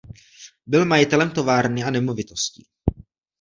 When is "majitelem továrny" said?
0.85-1.83